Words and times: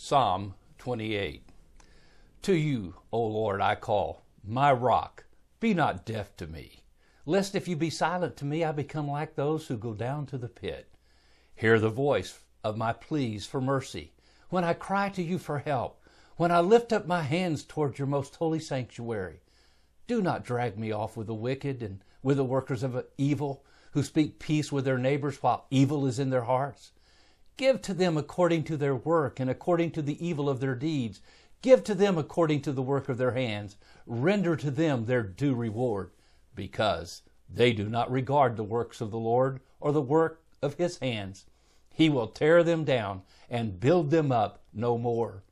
Psalm 0.00 0.54
28. 0.78 1.42
To 2.42 2.54
you, 2.54 2.94
O 3.10 3.20
Lord, 3.20 3.60
I 3.60 3.74
call, 3.74 4.22
my 4.44 4.72
rock, 4.72 5.24
be 5.58 5.74
not 5.74 6.06
deaf 6.06 6.36
to 6.36 6.46
me. 6.46 6.84
Lest 7.26 7.56
if 7.56 7.66
you 7.66 7.74
be 7.74 7.90
silent 7.90 8.36
to 8.36 8.44
me, 8.44 8.62
I 8.62 8.70
become 8.70 9.10
like 9.10 9.34
those 9.34 9.66
who 9.66 9.76
go 9.76 9.94
down 9.94 10.24
to 10.26 10.38
the 10.38 10.48
pit. 10.48 10.88
Hear 11.56 11.80
the 11.80 11.90
voice 11.90 12.38
of 12.62 12.76
my 12.76 12.92
pleas 12.92 13.44
for 13.44 13.60
mercy. 13.60 14.12
When 14.50 14.62
I 14.62 14.72
cry 14.72 15.08
to 15.08 15.22
you 15.22 15.36
for 15.36 15.58
help, 15.58 16.00
when 16.36 16.52
I 16.52 16.60
lift 16.60 16.92
up 16.92 17.08
my 17.08 17.22
hands 17.22 17.64
toward 17.64 17.98
your 17.98 18.06
most 18.06 18.36
holy 18.36 18.60
sanctuary, 18.60 19.40
do 20.06 20.22
not 20.22 20.44
drag 20.44 20.78
me 20.78 20.92
off 20.92 21.16
with 21.16 21.26
the 21.26 21.34
wicked 21.34 21.82
and 21.82 22.04
with 22.22 22.36
the 22.36 22.44
workers 22.44 22.84
of 22.84 23.04
evil 23.18 23.64
who 23.94 24.04
speak 24.04 24.38
peace 24.38 24.70
with 24.70 24.84
their 24.84 24.96
neighbors 24.96 25.42
while 25.42 25.66
evil 25.72 26.06
is 26.06 26.20
in 26.20 26.30
their 26.30 26.44
hearts. 26.44 26.92
Give 27.58 27.82
to 27.82 27.92
them 27.92 28.16
according 28.16 28.62
to 28.64 28.76
their 28.76 28.94
work 28.94 29.40
and 29.40 29.50
according 29.50 29.90
to 29.90 30.02
the 30.02 30.24
evil 30.24 30.48
of 30.48 30.60
their 30.60 30.76
deeds. 30.76 31.20
Give 31.60 31.82
to 31.84 31.94
them 31.94 32.16
according 32.16 32.62
to 32.62 32.72
the 32.72 32.82
work 32.82 33.08
of 33.08 33.18
their 33.18 33.32
hands. 33.32 33.76
Render 34.06 34.54
to 34.54 34.70
them 34.70 35.04
their 35.04 35.24
due 35.24 35.54
reward, 35.54 36.12
because 36.54 37.22
they 37.52 37.72
do 37.72 37.88
not 37.88 38.12
regard 38.12 38.56
the 38.56 38.62
works 38.62 39.00
of 39.00 39.10
the 39.10 39.18
Lord 39.18 39.58
or 39.80 39.90
the 39.90 40.00
work 40.00 40.40
of 40.62 40.74
his 40.74 40.98
hands. 40.98 41.46
He 41.92 42.08
will 42.08 42.28
tear 42.28 42.62
them 42.62 42.84
down 42.84 43.22
and 43.50 43.80
build 43.80 44.10
them 44.12 44.30
up 44.30 44.62
no 44.72 44.96
more. 44.96 45.42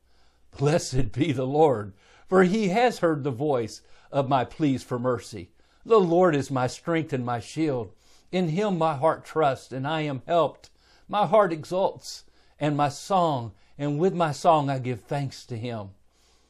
Blessed 0.57 1.11
be 1.11 1.33
the 1.33 1.45
Lord, 1.45 1.91
for 2.25 2.45
he 2.45 2.69
has 2.69 2.99
heard 2.99 3.25
the 3.25 3.31
voice 3.31 3.81
of 4.13 4.29
my 4.29 4.45
pleas 4.45 4.81
for 4.81 4.97
mercy. 4.97 5.49
The 5.85 5.99
Lord 5.99 6.37
is 6.37 6.49
my 6.49 6.67
strength 6.67 7.11
and 7.11 7.25
my 7.25 7.41
shield. 7.41 7.91
In 8.31 8.47
him 8.47 8.77
my 8.77 8.95
heart 8.95 9.25
trusts, 9.25 9.73
and 9.73 9.85
I 9.85 10.01
am 10.01 10.21
helped. 10.25 10.69
My 11.07 11.25
heart 11.25 11.53
exults, 11.53 12.25
and 12.59 12.75
my 12.75 12.89
song, 12.89 13.53
and 13.77 13.97
with 13.97 14.13
my 14.13 14.31
song 14.31 14.69
I 14.69 14.79
give 14.79 15.01
thanks 15.01 15.45
to 15.45 15.57
him. 15.57 15.91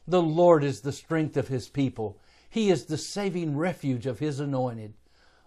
The 0.06 0.22
Lord 0.22 0.64
is 0.64 0.80
the 0.80 0.92
strength 0.92 1.36
of 1.36 1.48
his 1.48 1.68
people. 1.68 2.18
He 2.50 2.70
is 2.70 2.86
the 2.86 2.98
saving 2.98 3.56
refuge 3.56 4.06
of 4.06 4.18
his 4.18 4.40
anointed. 4.40 4.94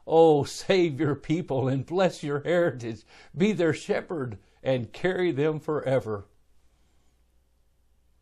Oh, 0.06 0.44
save 0.44 1.00
your 1.00 1.16
people 1.16 1.68
and 1.68 1.86
bless 1.86 2.23
your 2.23 2.42
heritage. 2.42 3.03
Be 3.36 3.52
their 3.52 3.73
shepherd 3.73 4.38
and 4.64 4.94
carry 4.94 5.31
them 5.31 5.59
forever. 5.59 6.25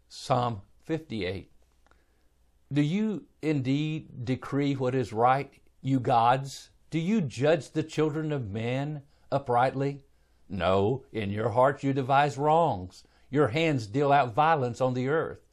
Psalm 0.07 0.61
58. 0.85 1.51
Do 2.71 2.81
you 2.81 3.25
indeed 3.41 4.25
decree 4.25 4.75
what 4.75 4.95
is 4.95 5.11
right, 5.11 5.51
you 5.81 5.99
gods? 5.99 6.69
Do 6.89 6.99
you 6.99 7.21
judge 7.21 7.71
the 7.71 7.83
children 7.83 8.31
of 8.31 8.49
men 8.49 9.03
uprightly? 9.31 10.03
No, 10.51 11.05
in 11.11 11.29
your 11.29 11.49
hearts 11.49 11.83
you 11.83 11.93
devise 11.93 12.37
wrongs. 12.37 13.03
Your 13.29 13.49
hands 13.49 13.85
deal 13.85 14.11
out 14.11 14.33
violence 14.33 14.81
on 14.81 14.95
the 14.95 15.07
earth. 15.07 15.45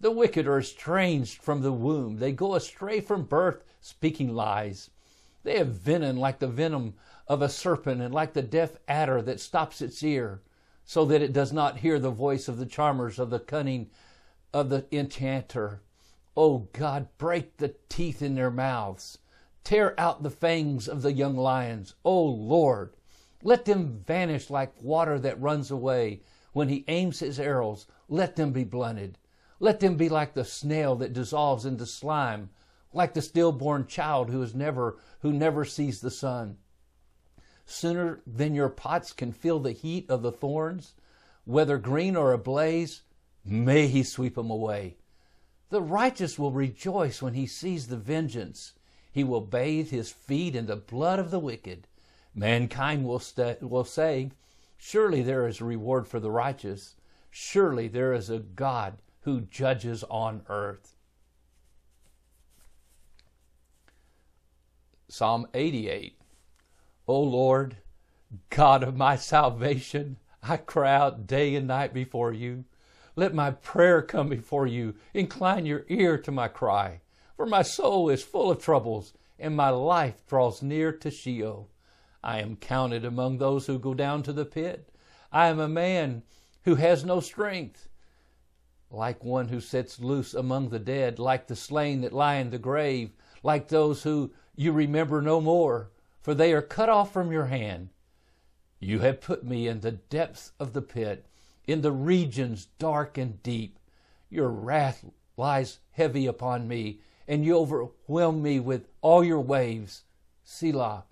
The 0.00 0.10
wicked 0.10 0.48
are 0.48 0.58
estranged 0.58 1.40
from 1.40 1.62
the 1.62 1.72
womb. 1.72 2.16
They 2.16 2.32
go 2.32 2.56
astray 2.56 3.00
from 3.00 3.24
birth, 3.24 3.62
speaking 3.80 4.34
lies. 4.34 4.90
They 5.44 5.58
have 5.58 5.68
venom 5.68 6.16
like 6.16 6.40
the 6.40 6.48
venom 6.48 6.94
of 7.28 7.40
a 7.40 7.48
serpent 7.48 8.02
and 8.02 8.12
like 8.12 8.32
the 8.32 8.42
deaf 8.42 8.76
adder 8.88 9.22
that 9.22 9.38
stops 9.38 9.80
its 9.80 10.02
ear, 10.02 10.42
so 10.84 11.04
that 11.04 11.22
it 11.22 11.32
does 11.32 11.52
not 11.52 11.78
hear 11.78 12.00
the 12.00 12.10
voice 12.10 12.48
of 12.48 12.58
the 12.58 12.66
charmers 12.66 13.20
of 13.20 13.30
the 13.30 13.38
cunning 13.38 13.90
of 14.52 14.70
the 14.70 14.86
enchanter. 14.90 15.82
O 16.36 16.44
oh 16.44 16.68
God, 16.72 17.06
break 17.16 17.58
the 17.58 17.76
teeth 17.88 18.22
in 18.22 18.34
their 18.34 18.50
mouths. 18.50 19.18
Tear 19.62 19.94
out 20.00 20.24
the 20.24 20.30
fangs 20.30 20.88
of 20.88 21.02
the 21.02 21.12
young 21.12 21.36
lions. 21.36 21.94
O 22.04 22.10
oh 22.10 22.24
Lord, 22.24 22.96
let 23.42 23.64
them 23.64 24.02
vanish 24.06 24.50
like 24.50 24.72
water 24.80 25.18
that 25.18 25.40
runs 25.40 25.70
away. 25.70 26.22
When 26.52 26.68
he 26.68 26.84
aims 26.88 27.18
his 27.20 27.40
arrows, 27.40 27.86
let 28.08 28.36
them 28.36 28.52
be 28.52 28.64
blunted. 28.64 29.18
Let 29.58 29.80
them 29.80 29.96
be 29.96 30.08
like 30.08 30.34
the 30.34 30.44
snail 30.44 30.96
that 30.96 31.12
dissolves 31.12 31.64
into 31.64 31.86
slime, 31.86 32.50
like 32.92 33.14
the 33.14 33.22
stillborn 33.22 33.86
child 33.86 34.30
who 34.30 34.42
is 34.42 34.54
never 34.54 34.98
who 35.20 35.32
never 35.32 35.64
sees 35.64 36.00
the 36.00 36.10
sun. 36.10 36.58
Sooner 37.64 38.20
than 38.26 38.54
your 38.54 38.68
pots 38.68 39.12
can 39.12 39.32
feel 39.32 39.60
the 39.60 39.72
heat 39.72 40.10
of 40.10 40.22
the 40.22 40.32
thorns, 40.32 40.94
whether 41.44 41.78
green 41.78 42.16
or 42.16 42.32
ablaze, 42.32 43.02
may 43.44 43.86
he 43.86 44.02
sweep 44.02 44.34
them 44.34 44.50
away. 44.50 44.96
The 45.70 45.80
righteous 45.80 46.38
will 46.38 46.52
rejoice 46.52 47.22
when 47.22 47.34
he 47.34 47.46
sees 47.46 47.86
the 47.86 47.96
vengeance. 47.96 48.74
He 49.10 49.24
will 49.24 49.40
bathe 49.40 49.90
his 49.90 50.10
feet 50.10 50.54
in 50.54 50.66
the 50.66 50.76
blood 50.76 51.18
of 51.18 51.30
the 51.30 51.38
wicked. 51.38 51.88
Mankind 52.34 53.04
will, 53.06 53.18
st- 53.18 53.62
will 53.62 53.84
say, 53.84 54.30
Surely 54.78 55.22
there 55.22 55.46
is 55.46 55.60
a 55.60 55.64
reward 55.64 56.08
for 56.08 56.18
the 56.18 56.30
righteous. 56.30 56.96
Surely 57.30 57.88
there 57.88 58.12
is 58.12 58.30
a 58.30 58.38
God 58.38 58.98
who 59.20 59.42
judges 59.42 60.02
on 60.04 60.42
earth. 60.48 60.96
Psalm 65.08 65.46
88 65.54 66.16
O 67.06 67.20
Lord, 67.20 67.76
God 68.48 68.82
of 68.82 68.96
my 68.96 69.16
salvation, 69.16 70.16
I 70.42 70.56
cry 70.56 70.94
out 70.94 71.26
day 71.26 71.54
and 71.54 71.66
night 71.66 71.92
before 71.92 72.32
you. 72.32 72.64
Let 73.14 73.34
my 73.34 73.50
prayer 73.50 74.00
come 74.00 74.28
before 74.28 74.66
you. 74.66 74.94
Incline 75.12 75.66
your 75.66 75.84
ear 75.88 76.16
to 76.18 76.32
my 76.32 76.48
cry. 76.48 77.00
For 77.36 77.44
my 77.44 77.62
soul 77.62 78.08
is 78.08 78.22
full 78.22 78.50
of 78.50 78.62
troubles, 78.62 79.12
and 79.38 79.54
my 79.54 79.68
life 79.68 80.26
draws 80.26 80.62
near 80.62 80.92
to 80.92 81.10
Sheol. 81.10 81.68
I 82.24 82.40
am 82.40 82.56
counted 82.56 83.04
among 83.04 83.38
those 83.38 83.66
who 83.66 83.78
go 83.78 83.94
down 83.94 84.22
to 84.22 84.32
the 84.32 84.44
pit. 84.44 84.88
I 85.32 85.48
am 85.48 85.58
a 85.58 85.68
man 85.68 86.22
who 86.64 86.76
has 86.76 87.04
no 87.04 87.18
strength. 87.18 87.88
Like 88.90 89.24
one 89.24 89.48
who 89.48 89.60
sits 89.60 89.98
loose 89.98 90.32
among 90.32 90.68
the 90.68 90.78
dead, 90.78 91.18
like 91.18 91.46
the 91.46 91.56
slain 91.56 92.02
that 92.02 92.12
lie 92.12 92.36
in 92.36 92.50
the 92.50 92.58
grave, 92.58 93.12
like 93.42 93.68
those 93.68 94.02
who 94.02 94.32
you 94.54 94.70
remember 94.70 95.20
no 95.20 95.40
more, 95.40 95.90
for 96.20 96.34
they 96.34 96.52
are 96.52 96.62
cut 96.62 96.88
off 96.88 97.12
from 97.12 97.32
your 97.32 97.46
hand. 97.46 97.88
You 98.78 99.00
have 99.00 99.20
put 99.20 99.44
me 99.44 99.66
in 99.66 99.80
the 99.80 99.92
depths 99.92 100.52
of 100.60 100.72
the 100.72 100.82
pit, 100.82 101.26
in 101.66 101.80
the 101.80 101.92
regions 101.92 102.66
dark 102.78 103.18
and 103.18 103.42
deep. 103.42 103.78
Your 104.28 104.48
wrath 104.48 105.04
lies 105.36 105.80
heavy 105.90 106.26
upon 106.26 106.68
me, 106.68 107.00
and 107.26 107.44
you 107.44 107.56
overwhelm 107.56 108.42
me 108.42 108.60
with 108.60 108.88
all 109.00 109.24
your 109.24 109.40
waves. 109.40 110.04
Selah. 110.44 111.04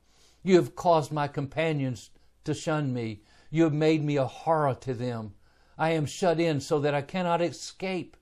You 0.42 0.56
have 0.56 0.74
caused 0.74 1.12
my 1.12 1.28
companions 1.28 2.10
to 2.44 2.54
shun 2.54 2.92
me. 2.92 3.22
You 3.50 3.64
have 3.64 3.74
made 3.74 4.04
me 4.04 4.16
a 4.16 4.26
horror 4.26 4.74
to 4.80 4.94
them. 4.94 5.34
I 5.76 5.90
am 5.90 6.06
shut 6.06 6.40
in 6.40 6.60
so 6.60 6.80
that 6.80 6.94
I 6.94 7.02
cannot 7.02 7.42
escape. 7.42 8.16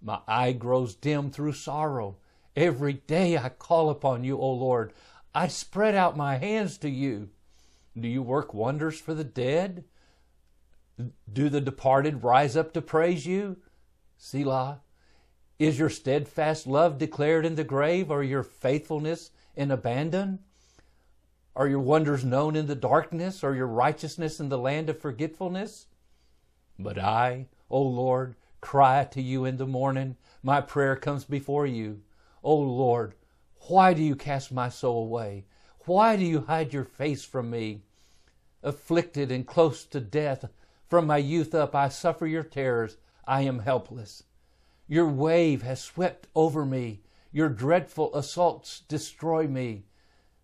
My 0.00 0.20
eye 0.28 0.52
grows 0.52 0.94
dim 0.94 1.30
through 1.30 1.52
sorrow. 1.52 2.18
Every 2.54 2.92
day 2.92 3.36
I 3.38 3.48
call 3.48 3.90
upon 3.90 4.24
you, 4.24 4.38
O 4.38 4.50
Lord. 4.50 4.92
I 5.34 5.48
spread 5.48 5.94
out 5.94 6.16
my 6.16 6.36
hands 6.36 6.78
to 6.78 6.90
you. 6.90 7.30
Do 7.98 8.08
you 8.08 8.22
work 8.22 8.54
wonders 8.54 9.00
for 9.00 9.14
the 9.14 9.24
dead? 9.24 9.84
Do 11.32 11.48
the 11.48 11.60
departed 11.60 12.24
rise 12.24 12.56
up 12.56 12.72
to 12.74 12.82
praise 12.82 13.26
you? 13.26 13.58
Selah. 14.16 14.80
Is 15.58 15.78
your 15.78 15.90
steadfast 15.90 16.66
love 16.66 16.98
declared 16.98 17.44
in 17.44 17.56
the 17.56 17.64
grave, 17.64 18.10
or 18.10 18.22
your 18.22 18.44
faithfulness 18.44 19.30
in 19.56 19.70
Abaddon? 19.70 20.40
Are 21.58 21.66
your 21.66 21.80
wonders 21.80 22.24
known 22.24 22.54
in 22.54 22.68
the 22.68 22.76
darkness, 22.76 23.42
or 23.42 23.52
your 23.52 23.66
righteousness 23.66 24.38
in 24.38 24.48
the 24.48 24.56
land 24.56 24.88
of 24.88 25.00
forgetfulness? 25.00 25.88
But 26.78 27.00
I, 27.00 27.48
O 27.68 27.82
Lord, 27.82 28.36
cry 28.60 29.02
to 29.10 29.20
you 29.20 29.44
in 29.44 29.56
the 29.56 29.66
morning. 29.66 30.14
My 30.40 30.60
prayer 30.60 30.94
comes 30.94 31.24
before 31.24 31.66
you. 31.66 32.02
O 32.44 32.54
Lord, 32.54 33.14
why 33.66 33.92
do 33.92 34.04
you 34.04 34.14
cast 34.14 34.52
my 34.52 34.68
soul 34.68 35.02
away? 35.02 35.46
Why 35.80 36.14
do 36.14 36.24
you 36.24 36.42
hide 36.42 36.72
your 36.72 36.84
face 36.84 37.24
from 37.24 37.50
me? 37.50 37.82
Afflicted 38.62 39.32
and 39.32 39.44
close 39.44 39.84
to 39.86 39.98
death, 39.98 40.44
from 40.86 41.08
my 41.08 41.16
youth 41.16 41.56
up 41.56 41.74
I 41.74 41.88
suffer 41.88 42.28
your 42.28 42.44
terrors. 42.44 42.98
I 43.26 43.40
am 43.42 43.58
helpless. 43.58 44.22
Your 44.86 45.08
wave 45.08 45.62
has 45.62 45.82
swept 45.82 46.28
over 46.36 46.64
me. 46.64 47.00
Your 47.32 47.48
dreadful 47.48 48.14
assaults 48.14 48.82
destroy 48.86 49.48
me. 49.48 49.86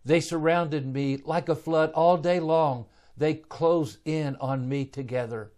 They 0.05 0.21
surrounded 0.21 0.87
me 0.87 1.17
like 1.25 1.49
a 1.49 1.57
flood 1.57 1.91
all 1.93 2.17
day 2.17 2.39
long. 2.39 2.87
They 3.17 3.35
closed 3.35 3.99
in 4.05 4.37
on 4.37 4.69
me 4.69 4.85
together. 4.85 5.53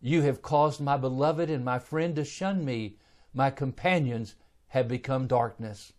You 0.00 0.22
have 0.22 0.42
caused 0.42 0.80
my 0.80 0.96
beloved 0.96 1.50
and 1.50 1.64
my 1.64 1.78
friend 1.78 2.16
to 2.16 2.24
shun 2.24 2.64
me. 2.64 2.96
My 3.32 3.50
companions 3.50 4.34
have 4.68 4.88
become 4.88 5.26
darkness. 5.26 5.92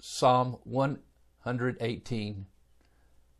Psalm 0.00 0.58
118. 0.64 2.46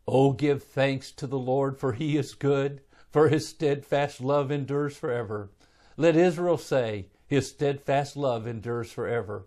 Oh, 0.06 0.32
give 0.32 0.62
thanks 0.62 1.10
to 1.12 1.26
the 1.26 1.38
Lord, 1.38 1.78
for 1.78 1.92
he 1.92 2.16
is 2.16 2.34
good, 2.34 2.80
for 3.10 3.28
his 3.28 3.48
steadfast 3.48 4.20
love 4.20 4.50
endures 4.50 4.96
forever. 4.96 5.50
Let 5.96 6.16
Israel 6.16 6.58
say, 6.58 7.08
his 7.26 7.48
steadfast 7.48 8.16
love 8.16 8.46
endures 8.46 8.90
forever. 8.90 9.46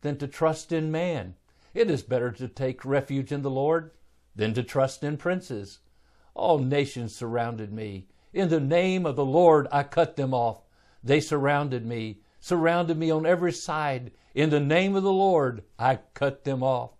than 0.00 0.18
to 0.18 0.26
trust 0.26 0.72
in 0.72 0.90
man. 0.90 1.34
It 1.74 1.90
is 1.90 2.02
better 2.02 2.30
to 2.32 2.48
take 2.48 2.84
refuge 2.84 3.32
in 3.32 3.42
the 3.42 3.50
Lord 3.50 3.90
than 4.34 4.54
to 4.54 4.62
trust 4.62 5.02
in 5.02 5.16
princes. 5.16 5.80
All 6.34 6.58
nations 6.58 7.14
surrounded 7.14 7.72
me. 7.72 8.08
In 8.32 8.48
the 8.48 8.60
name 8.60 9.06
of 9.06 9.16
the 9.16 9.24
Lord 9.24 9.66
I 9.72 9.82
cut 9.82 10.16
them 10.16 10.34
off. 10.34 10.62
They 11.02 11.20
surrounded 11.20 11.86
me, 11.86 12.20
surrounded 12.40 12.98
me 12.98 13.10
on 13.10 13.24
every 13.24 13.52
side. 13.52 14.12
In 14.34 14.50
the 14.50 14.60
name 14.60 14.94
of 14.94 15.02
the 15.02 15.12
Lord 15.12 15.64
I 15.78 16.00
cut 16.14 16.44
them 16.44 16.62
off. 16.62 16.92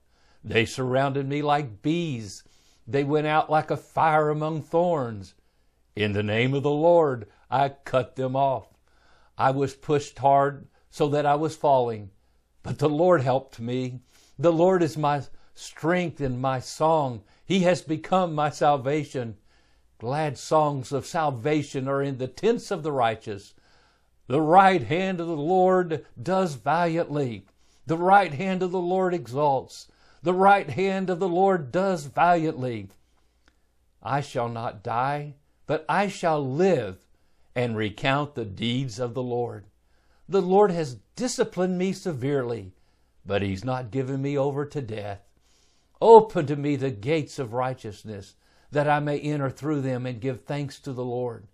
They 0.42 0.64
surrounded 0.64 1.28
me 1.28 1.42
like 1.42 1.82
bees. 1.82 2.44
They 2.86 3.04
went 3.04 3.26
out 3.26 3.50
like 3.50 3.70
a 3.70 3.76
fire 3.76 4.30
among 4.30 4.62
thorns. 4.62 5.34
In 5.94 6.12
the 6.12 6.22
name 6.22 6.54
of 6.54 6.62
the 6.62 6.70
Lord 6.70 7.26
I 7.50 7.70
cut 7.70 8.16
them 8.16 8.36
off. 8.36 8.68
I 9.36 9.50
was 9.50 9.74
pushed 9.74 10.18
hard 10.18 10.68
so 10.88 11.08
that 11.08 11.26
I 11.26 11.34
was 11.34 11.56
falling, 11.56 12.10
but 12.66 12.80
the 12.80 12.88
Lord 12.88 13.20
helped 13.20 13.60
me. 13.60 14.00
The 14.40 14.52
Lord 14.52 14.82
is 14.82 14.98
my 14.98 15.22
strength 15.54 16.20
and 16.20 16.40
my 16.40 16.58
song. 16.58 17.22
He 17.44 17.60
has 17.60 17.80
become 17.80 18.34
my 18.34 18.50
salvation. 18.50 19.36
Glad 20.00 20.36
songs 20.36 20.90
of 20.90 21.06
salvation 21.06 21.86
are 21.86 22.02
in 22.02 22.18
the 22.18 22.26
tents 22.26 22.72
of 22.72 22.82
the 22.82 22.90
righteous. 22.90 23.54
The 24.26 24.40
right 24.40 24.82
hand 24.82 25.20
of 25.20 25.28
the 25.28 25.36
Lord 25.36 26.04
does 26.20 26.54
valiantly. 26.54 27.46
The 27.86 27.96
right 27.96 28.34
hand 28.34 28.64
of 28.64 28.72
the 28.72 28.80
Lord 28.80 29.14
exalts. 29.14 29.86
The 30.24 30.34
right 30.34 30.68
hand 30.68 31.08
of 31.08 31.20
the 31.20 31.28
Lord 31.28 31.70
does 31.70 32.06
valiantly. 32.06 32.88
I 34.02 34.20
shall 34.20 34.48
not 34.48 34.82
die, 34.82 35.34
but 35.68 35.84
I 35.88 36.08
shall 36.08 36.44
live 36.44 37.06
and 37.54 37.76
recount 37.76 38.34
the 38.34 38.44
deeds 38.44 38.98
of 38.98 39.14
the 39.14 39.22
Lord. 39.22 39.66
The 40.28 40.42
Lord 40.42 40.72
has 40.72 40.98
disciplined 41.14 41.78
me 41.78 41.92
severely, 41.92 42.72
but 43.24 43.42
He's 43.42 43.64
not 43.64 43.90
given 43.90 44.20
me 44.22 44.36
over 44.36 44.64
to 44.66 44.82
death. 44.82 45.20
Open 46.00 46.46
to 46.46 46.56
me 46.56 46.76
the 46.76 46.90
gates 46.90 47.38
of 47.38 47.52
righteousness 47.52 48.34
that 48.72 48.88
I 48.88 49.00
may 49.00 49.18
enter 49.18 49.50
through 49.50 49.82
them 49.82 50.04
and 50.04 50.20
give 50.20 50.44
thanks 50.44 50.80
to 50.80 50.92
the 50.92 51.04
Lord. 51.04 51.46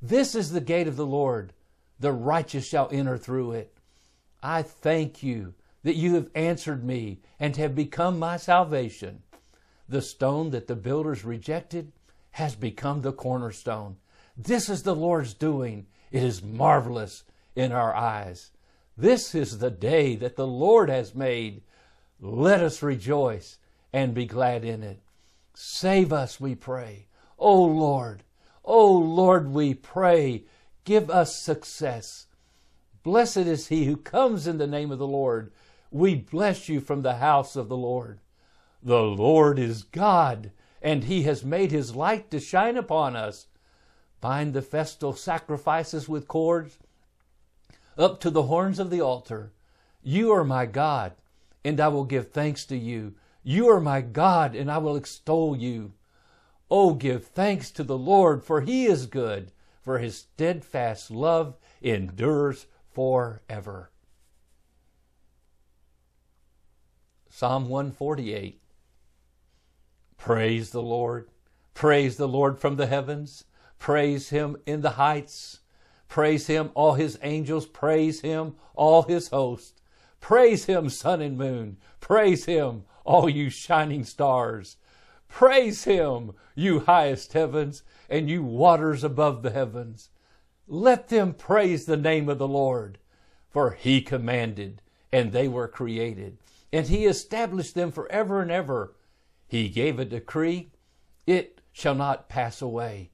This 0.00 0.34
is 0.34 0.50
the 0.50 0.60
gate 0.60 0.86
of 0.86 0.96
the 0.96 1.06
Lord. 1.06 1.52
The 1.98 2.12
righteous 2.12 2.66
shall 2.66 2.88
enter 2.92 3.16
through 3.16 3.52
it. 3.52 3.74
I 4.42 4.62
thank 4.62 5.22
you 5.22 5.54
that 5.82 5.96
you 5.96 6.14
have 6.14 6.30
answered 6.34 6.84
me 6.84 7.20
and 7.40 7.56
have 7.56 7.74
become 7.74 8.18
my 8.18 8.36
salvation. 8.36 9.22
The 9.88 10.02
stone 10.02 10.50
that 10.50 10.66
the 10.66 10.76
builders 10.76 11.24
rejected 11.24 11.92
has 12.32 12.54
become 12.54 13.00
the 13.00 13.12
cornerstone. 13.12 13.96
This 14.36 14.68
is 14.68 14.82
the 14.82 14.94
Lord's 14.94 15.34
doing. 15.34 15.86
It 16.12 16.22
is 16.22 16.42
marvelous 16.42 17.24
in 17.58 17.72
our 17.72 17.94
eyes. 17.94 18.52
This 18.96 19.34
is 19.34 19.58
the 19.58 19.70
day 19.70 20.14
that 20.14 20.36
the 20.36 20.46
Lord 20.46 20.88
has 20.88 21.12
made. 21.14 21.62
Let 22.20 22.60
us 22.60 22.84
rejoice 22.84 23.58
and 23.92 24.14
be 24.14 24.26
glad 24.26 24.64
in 24.64 24.84
it. 24.84 25.00
Save 25.54 26.12
us, 26.12 26.40
we 26.40 26.54
pray. 26.54 27.06
O 27.36 27.60
Lord, 27.62 28.22
O 28.64 28.92
Lord, 28.92 29.48
we 29.48 29.74
pray, 29.74 30.44
give 30.84 31.10
us 31.10 31.40
success. 31.40 32.26
Blessed 33.02 33.38
is 33.38 33.68
he 33.68 33.86
who 33.86 33.96
comes 33.96 34.46
in 34.46 34.58
the 34.58 34.66
name 34.66 34.92
of 34.92 35.00
the 35.00 35.06
Lord. 35.06 35.50
We 35.90 36.14
bless 36.14 36.68
you 36.68 36.80
from 36.80 37.02
the 37.02 37.16
house 37.16 37.56
of 37.56 37.68
the 37.68 37.76
Lord. 37.76 38.20
The 38.82 39.02
Lord 39.02 39.58
is 39.58 39.82
God, 39.82 40.52
and 40.80 41.04
he 41.04 41.24
has 41.24 41.44
made 41.44 41.72
his 41.72 41.96
light 41.96 42.30
to 42.30 42.38
shine 42.38 42.76
upon 42.76 43.16
us. 43.16 43.46
Bind 44.20 44.54
the 44.54 44.62
festal 44.62 45.12
sacrifices 45.12 46.08
with 46.08 46.28
cords 46.28 46.78
up 47.98 48.20
to 48.20 48.30
the 48.30 48.44
horns 48.44 48.78
of 48.78 48.90
the 48.90 49.00
altar. 49.00 49.52
You 50.02 50.30
are 50.32 50.44
my 50.44 50.64
God, 50.64 51.12
and 51.64 51.80
I 51.80 51.88
will 51.88 52.04
give 52.04 52.30
thanks 52.30 52.64
to 52.66 52.76
you. 52.76 53.14
You 53.42 53.68
are 53.68 53.80
my 53.80 54.00
God, 54.00 54.54
and 54.54 54.70
I 54.70 54.78
will 54.78 54.96
extol 54.96 55.56
you. 55.56 55.92
Oh, 56.70 56.94
give 56.94 57.26
thanks 57.26 57.70
to 57.72 57.82
the 57.82 57.98
Lord, 57.98 58.44
for 58.44 58.60
he 58.60 58.86
is 58.86 59.06
good, 59.06 59.52
for 59.82 59.98
his 59.98 60.18
steadfast 60.18 61.10
love 61.10 61.56
endures 61.82 62.66
forever. 62.92 63.90
Psalm 67.28 67.68
148 67.68 68.60
Praise 70.16 70.70
the 70.70 70.82
Lord. 70.82 71.30
Praise 71.72 72.16
the 72.16 72.28
Lord 72.28 72.58
from 72.58 72.76
the 72.76 72.86
heavens. 72.86 73.44
Praise 73.78 74.30
him 74.30 74.56
in 74.66 74.80
the 74.80 74.90
heights. 74.90 75.60
Praise 76.08 76.46
him, 76.46 76.70
all 76.74 76.94
his 76.94 77.18
angels. 77.22 77.66
Praise 77.66 78.22
him, 78.22 78.56
all 78.74 79.02
his 79.02 79.28
host. 79.28 79.80
Praise 80.20 80.64
him, 80.64 80.88
sun 80.88 81.20
and 81.20 81.36
moon. 81.36 81.76
Praise 82.00 82.46
him, 82.46 82.84
all 83.04 83.28
you 83.28 83.50
shining 83.50 84.04
stars. 84.04 84.76
Praise 85.28 85.84
him, 85.84 86.32
you 86.54 86.80
highest 86.80 87.34
heavens, 87.34 87.82
and 88.08 88.28
you 88.28 88.42
waters 88.42 89.04
above 89.04 89.42
the 89.42 89.50
heavens. 89.50 90.08
Let 90.66 91.08
them 91.08 91.34
praise 91.34 91.84
the 91.84 91.96
name 91.96 92.28
of 92.28 92.38
the 92.38 92.48
Lord, 92.48 92.98
for 93.50 93.72
he 93.72 94.00
commanded, 94.00 94.82
and 95.12 95.32
they 95.32 95.48
were 95.48 95.68
created, 95.68 96.38
and 96.72 96.86
he 96.86 97.04
established 97.04 97.74
them 97.74 97.92
forever 97.92 98.40
and 98.40 98.50
ever. 98.50 98.94
He 99.46 99.68
gave 99.68 99.98
a 99.98 100.04
decree, 100.04 100.70
it 101.26 101.60
shall 101.72 101.94
not 101.94 102.28
pass 102.28 102.60
away. 102.60 103.10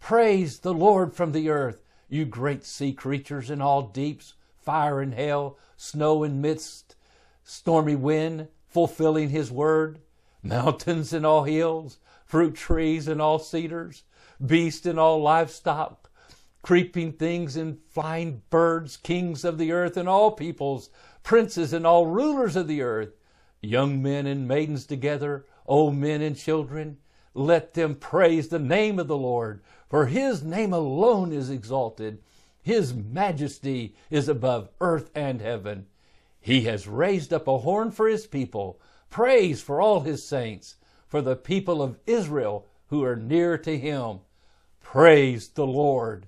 Praise 0.00 0.60
the 0.60 0.74
Lord 0.74 1.14
from 1.14 1.32
the 1.32 1.48
earth, 1.48 1.82
you 2.08 2.24
great 2.24 2.64
sea 2.64 2.92
creatures 2.92 3.50
in 3.50 3.60
all 3.60 3.82
deeps, 3.82 4.34
fire 4.56 5.00
and 5.00 5.14
hail, 5.14 5.58
snow 5.76 6.24
and 6.24 6.42
mist, 6.42 6.96
stormy 7.44 7.96
wind, 7.96 8.48
fulfilling 8.66 9.30
his 9.30 9.50
word, 9.50 10.00
mountains 10.42 11.12
and 11.12 11.24
all 11.26 11.44
hills, 11.44 11.98
fruit 12.24 12.54
trees 12.54 13.08
and 13.08 13.20
all 13.20 13.38
cedars, 13.38 14.04
beasts 14.44 14.86
and 14.86 14.98
all 14.98 15.20
livestock, 15.20 16.10
creeping 16.62 17.12
things 17.12 17.56
and 17.56 17.78
flying 17.88 18.42
birds, 18.50 18.96
kings 18.96 19.44
of 19.44 19.58
the 19.58 19.72
earth 19.72 19.96
and 19.96 20.08
all 20.08 20.30
peoples, 20.30 20.90
princes 21.22 21.72
and 21.72 21.86
all 21.86 22.06
rulers 22.06 22.56
of 22.56 22.68
the 22.68 22.82
earth, 22.82 23.10
young 23.60 24.02
men 24.02 24.26
and 24.26 24.46
maidens 24.46 24.86
together, 24.86 25.46
old 25.66 25.96
men 25.96 26.20
and 26.22 26.36
children, 26.36 26.98
let 27.34 27.74
them 27.74 27.94
praise 27.94 28.48
the 28.48 28.58
name 28.58 28.98
of 28.98 29.08
the 29.08 29.16
Lord, 29.16 29.62
for 29.88 30.06
his 30.06 30.42
name 30.42 30.72
alone 30.72 31.32
is 31.32 31.50
exalted. 31.50 32.18
His 32.62 32.94
majesty 32.94 33.94
is 34.10 34.28
above 34.28 34.68
earth 34.80 35.10
and 35.14 35.40
heaven. 35.40 35.86
He 36.40 36.62
has 36.62 36.86
raised 36.86 37.32
up 37.32 37.48
a 37.48 37.58
horn 37.58 37.90
for 37.90 38.08
his 38.08 38.26
people, 38.26 38.80
praise 39.10 39.60
for 39.62 39.80
all 39.80 40.00
his 40.00 40.26
saints, 40.26 40.76
for 41.06 41.22
the 41.22 41.36
people 41.36 41.82
of 41.82 41.98
Israel 42.06 42.66
who 42.88 43.04
are 43.04 43.16
near 43.16 43.56
to 43.58 43.78
him. 43.78 44.20
Praise 44.80 45.48
the 45.48 45.66
Lord. 45.66 46.26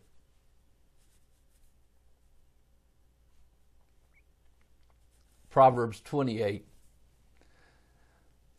Proverbs 5.50 6.00
28. 6.00 6.64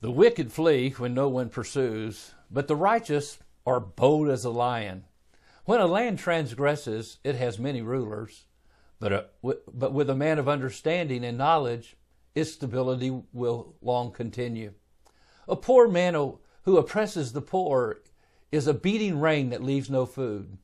The 0.02 0.10
wicked 0.10 0.52
flee 0.52 0.90
when 0.98 1.14
no 1.14 1.30
one 1.30 1.50
pursues, 1.50 2.34
but 2.50 2.68
the 2.68 2.76
righteous 2.76 3.38
are 3.68 3.80
bold 3.80 4.30
as 4.30 4.44
a 4.44 4.50
lion. 4.50 5.06
When 5.66 5.80
a 5.80 5.86
land 5.86 6.18
transgresses, 6.18 7.20
it 7.24 7.36
has 7.36 7.60
many 7.60 7.84
rulers. 7.84 8.46
But, 9.00 9.14
a, 9.14 9.26
but 9.72 9.94
with 9.94 10.10
a 10.10 10.16
man 10.16 10.40
of 10.40 10.50
understanding 10.50 11.24
and 11.24 11.38
knowledge, 11.38 11.98
its 12.34 12.54
stability 12.54 13.22
will 13.32 13.76
long 13.80 14.12
continue. 14.12 14.74
A 15.48 15.56
poor 15.56 15.88
man 15.88 16.16
who 16.64 16.78
oppresses 16.78 17.34
the 17.34 17.42
poor 17.42 18.02
is 18.52 18.66
a 18.66 18.74
beating 18.74 19.20
rain 19.20 19.52
that 19.52 19.64
leaves 19.64 19.88
no 19.88 20.08
food. 20.08 20.58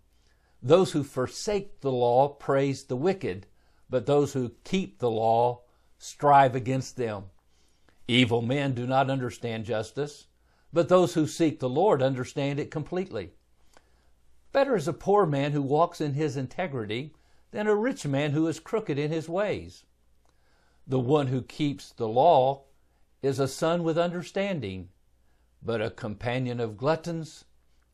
Those 0.63 0.94
who 0.94 1.03
forsake 1.03 1.82
the 1.82 1.91
law 1.91 2.29
praise 2.29 2.86
the 2.86 2.96
wicked, 2.96 3.46
but 3.88 4.08
those 4.08 4.34
who 4.34 4.56
keep 4.63 4.98
the 4.98 5.12
law 5.12 5.62
strive 6.00 6.56
against 6.56 6.98
them. 6.98 7.25
Evil 8.08 8.42
men 8.42 8.74
do 8.74 8.88
not 8.88 9.10
understand 9.10 9.66
justice, 9.66 10.28
but 10.72 10.88
those 10.88 11.14
who 11.14 11.28
seek 11.28 11.60
the 11.60 11.70
Lord 11.70 12.02
understand 12.02 12.60
it 12.60 12.72
completely. 12.72 13.32
Better 14.52 14.76
is 14.76 14.88
a 14.88 14.94
poor 14.94 15.26
man 15.26 15.52
who 15.52 15.62
walks 15.62 16.00
in 16.00 16.14
his 16.14 16.38
integrity 16.38 17.14
than 17.52 17.68
a 17.68 17.76
rich 17.76 18.06
man 18.06 18.32
who 18.32 18.48
is 18.48 18.60
crooked 18.60 18.98
in 18.98 19.12
his 19.12 19.28
ways. 19.28 19.86
The 20.86 21.00
one 21.00 21.28
who 21.28 21.42
keeps 21.42 21.92
the 21.92 22.08
law 22.08 22.64
is 23.22 23.40
a 23.40 23.48
son 23.48 23.84
with 23.84 23.98
understanding, 23.98 24.90
but 25.62 25.82
a 25.82 25.90
companion 25.90 26.60
of 26.60 26.78
gluttons 26.78 27.44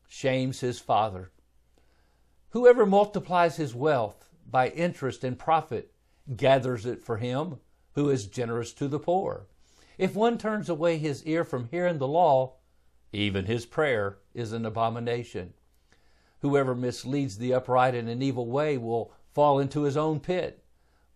shames 0.06 0.60
his 0.60 0.78
father. 0.78 1.32
Whoever 2.50 2.86
multiplies 2.86 3.56
his 3.56 3.74
wealth 3.74 4.28
by 4.48 4.68
interest 4.68 5.24
and 5.24 5.36
profit 5.36 5.92
gathers 6.36 6.86
it 6.86 7.02
for 7.02 7.16
him 7.16 7.58
who 7.94 8.10
is 8.10 8.26
generous 8.26 8.72
to 8.74 8.86
the 8.86 9.00
poor. 9.00 9.48
If 9.96 10.16
one 10.16 10.38
turns 10.38 10.68
away 10.68 10.98
his 10.98 11.22
ear 11.24 11.44
from 11.44 11.68
hearing 11.68 11.98
the 11.98 12.08
law, 12.08 12.54
even 13.12 13.44
his 13.44 13.64
prayer 13.64 14.18
is 14.34 14.52
an 14.52 14.66
abomination. 14.66 15.54
Whoever 16.40 16.74
misleads 16.74 17.38
the 17.38 17.54
upright 17.54 17.94
in 17.94 18.08
an 18.08 18.20
evil 18.20 18.46
way 18.46 18.76
will 18.76 19.12
fall 19.32 19.60
into 19.60 19.82
his 19.82 19.96
own 19.96 20.18
pit, 20.18 20.64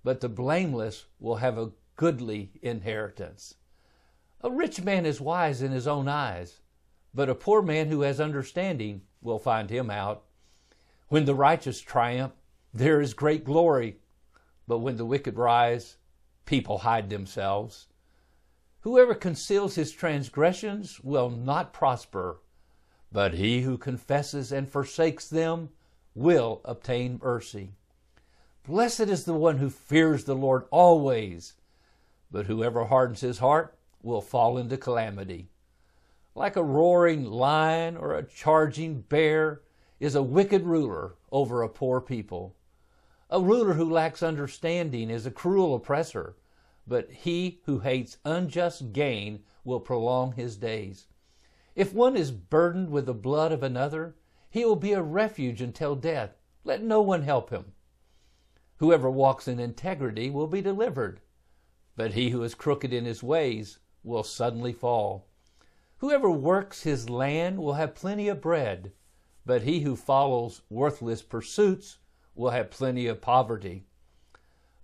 but 0.04 0.20
the 0.20 0.28
blameless 0.28 1.06
will 1.18 1.36
have 1.36 1.58
a 1.58 1.72
goodly 1.96 2.52
inheritance. 2.62 3.54
A 4.42 4.50
rich 4.50 4.80
man 4.80 5.04
is 5.04 5.20
wise 5.20 5.60
in 5.60 5.72
his 5.72 5.88
own 5.88 6.06
eyes, 6.06 6.60
but 7.12 7.28
a 7.28 7.34
poor 7.34 7.60
man 7.60 7.88
who 7.88 8.02
has 8.02 8.20
understanding 8.20 9.02
will 9.20 9.40
find 9.40 9.68
him 9.68 9.90
out. 9.90 10.24
When 11.08 11.24
the 11.24 11.34
righteous 11.34 11.80
triumph, 11.80 12.34
there 12.72 13.00
is 13.00 13.14
great 13.14 13.44
glory, 13.44 13.96
but 14.68 14.78
when 14.78 14.96
the 14.96 15.04
wicked 15.04 15.36
rise, 15.36 15.96
people 16.46 16.78
hide 16.78 17.10
themselves. 17.10 17.87
Whoever 18.82 19.14
conceals 19.14 19.74
his 19.74 19.92
transgressions 19.92 21.00
will 21.02 21.30
not 21.30 21.72
prosper, 21.72 22.40
but 23.10 23.34
he 23.34 23.62
who 23.62 23.76
confesses 23.76 24.52
and 24.52 24.68
forsakes 24.68 25.28
them 25.28 25.70
will 26.14 26.60
obtain 26.64 27.20
mercy. 27.22 27.72
Blessed 28.64 29.00
is 29.00 29.24
the 29.24 29.34
one 29.34 29.58
who 29.58 29.70
fears 29.70 30.24
the 30.24 30.36
Lord 30.36 30.64
always, 30.70 31.54
but 32.30 32.46
whoever 32.46 32.84
hardens 32.84 33.20
his 33.20 33.38
heart 33.38 33.76
will 34.02 34.20
fall 34.20 34.58
into 34.58 34.76
calamity. 34.76 35.48
Like 36.34 36.54
a 36.54 36.62
roaring 36.62 37.24
lion 37.24 37.96
or 37.96 38.14
a 38.14 38.22
charging 38.22 39.00
bear 39.00 39.62
is 39.98 40.14
a 40.14 40.22
wicked 40.22 40.64
ruler 40.64 41.14
over 41.32 41.62
a 41.62 41.68
poor 41.68 42.00
people. 42.00 42.54
A 43.30 43.40
ruler 43.40 43.74
who 43.74 43.90
lacks 43.90 44.22
understanding 44.22 45.10
is 45.10 45.26
a 45.26 45.30
cruel 45.30 45.74
oppressor, 45.74 46.36
but 46.88 47.10
he 47.10 47.60
who 47.64 47.80
hates 47.80 48.16
unjust 48.24 48.92
gain 48.92 49.44
will 49.62 49.78
prolong 49.78 50.32
his 50.32 50.56
days. 50.56 51.06
If 51.74 51.92
one 51.92 52.16
is 52.16 52.32
burdened 52.32 52.90
with 52.90 53.06
the 53.06 53.14
blood 53.14 53.52
of 53.52 53.62
another, 53.62 54.16
he 54.48 54.64
will 54.64 54.76
be 54.76 54.94
a 54.94 55.02
refuge 55.02 55.60
until 55.60 55.94
death. 55.94 56.40
Let 56.64 56.82
no 56.82 57.02
one 57.02 57.22
help 57.22 57.50
him. 57.50 57.72
Whoever 58.76 59.10
walks 59.10 59.46
in 59.46 59.60
integrity 59.60 60.30
will 60.30 60.46
be 60.46 60.62
delivered, 60.62 61.20
but 61.94 62.14
he 62.14 62.30
who 62.30 62.42
is 62.42 62.54
crooked 62.54 62.92
in 62.92 63.04
his 63.04 63.22
ways 63.22 63.78
will 64.02 64.22
suddenly 64.22 64.72
fall. 64.72 65.28
Whoever 65.98 66.30
works 66.30 66.84
his 66.84 67.10
land 67.10 67.58
will 67.58 67.74
have 67.74 67.94
plenty 67.94 68.28
of 68.28 68.40
bread, 68.40 68.92
but 69.44 69.62
he 69.62 69.80
who 69.80 69.96
follows 69.96 70.62
worthless 70.70 71.22
pursuits 71.22 71.98
will 72.34 72.50
have 72.50 72.70
plenty 72.70 73.08
of 73.08 73.20
poverty. 73.20 73.87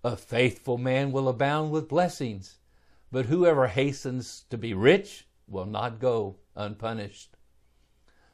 A 0.04 0.18
faithful 0.18 0.76
man 0.76 1.12
will 1.12 1.30
abound 1.30 1.70
with 1.70 1.88
blessings, 1.88 2.58
but 3.10 3.24
whoever 3.24 3.68
hastens 3.68 4.44
to 4.50 4.58
be 4.58 4.74
rich 4.74 5.26
will 5.48 5.64
not 5.64 5.98
go 5.98 6.36
unpunished. 6.54 7.38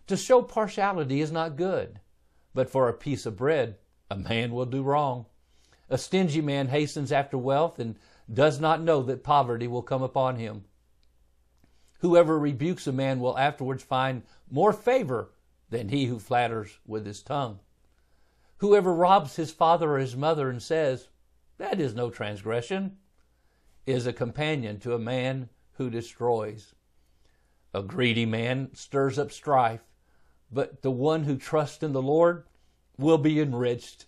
To 0.08 0.16
show 0.16 0.42
partiality 0.42 1.20
is 1.20 1.30
not 1.30 1.54
good, 1.54 2.00
but 2.52 2.68
for 2.68 2.88
a 2.88 2.92
piece 2.92 3.24
of 3.24 3.36
bread 3.36 3.78
a 4.10 4.16
man 4.16 4.50
will 4.50 4.66
do 4.66 4.82
wrong. 4.82 5.26
A 5.88 5.96
stingy 5.96 6.40
man 6.40 6.66
hastens 6.66 7.12
after 7.12 7.38
wealth 7.38 7.78
and 7.78 7.96
does 8.28 8.58
not 8.58 8.82
know 8.82 9.00
that 9.04 9.22
poverty 9.22 9.68
will 9.68 9.82
come 9.82 10.02
upon 10.02 10.36
him. 10.36 10.64
Whoever 12.00 12.36
rebukes 12.36 12.88
a 12.88 12.92
man 12.92 13.20
will 13.20 13.38
afterwards 13.38 13.84
find 13.84 14.24
more 14.50 14.72
favor 14.72 15.30
than 15.68 15.90
he 15.90 16.06
who 16.06 16.18
flatters 16.18 16.80
with 16.84 17.06
his 17.06 17.22
tongue. 17.22 17.60
Whoever 18.56 18.92
robs 18.92 19.36
his 19.36 19.52
father 19.52 19.92
or 19.92 19.98
his 19.98 20.16
mother 20.16 20.50
and 20.50 20.60
says, 20.60 21.06
That 21.60 21.78
is 21.78 21.94
no 21.94 22.08
transgression, 22.08 22.96
is 23.84 24.06
a 24.06 24.14
companion 24.14 24.80
to 24.80 24.94
a 24.94 24.98
man 24.98 25.50
who 25.72 25.90
destroys. 25.90 26.74
A 27.74 27.82
greedy 27.82 28.24
man 28.24 28.70
stirs 28.72 29.18
up 29.18 29.30
strife, 29.30 29.82
but 30.50 30.80
the 30.80 30.90
one 30.90 31.24
who 31.24 31.36
trusts 31.36 31.82
in 31.82 31.92
the 31.92 32.00
Lord 32.00 32.44
will 32.96 33.18
be 33.18 33.38
enriched. 33.38 34.06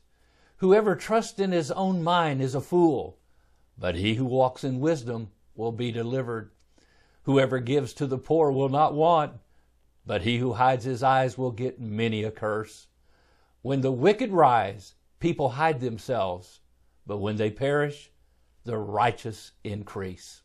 Whoever 0.57 0.97
trusts 0.97 1.39
in 1.39 1.53
his 1.53 1.71
own 1.71 2.03
mind 2.03 2.41
is 2.41 2.55
a 2.55 2.61
fool, 2.63 3.19
but 3.77 3.97
he 3.97 4.15
who 4.15 4.25
walks 4.25 4.65
in 4.65 4.81
wisdom 4.81 5.31
will 5.55 5.73
be 5.73 5.93
delivered. 5.93 6.53
Whoever 7.25 7.59
gives 7.59 7.93
to 7.95 8.07
the 8.07 8.17
poor 8.17 8.51
will 8.51 8.71
not 8.71 8.95
want, 8.95 9.35
but 10.07 10.23
he 10.23 10.39
who 10.39 10.55
hides 10.55 10.87
his 10.87 11.03
eyes 11.03 11.37
will 11.37 11.53
get 11.53 11.79
many 11.79 12.25
a 12.25 12.31
curse. 12.31 12.87
When 13.61 13.83
the 13.83 13.93
wicked 13.93 14.33
rise, 14.33 14.95
people 15.21 15.51
hide 15.51 15.81
themselves, 15.81 16.61
but 17.07 17.19
when 17.19 17.37
they 17.37 17.51
perish, 17.51 18.11
the 18.65 18.79
righteous 18.79 19.53
increase. 19.65 20.43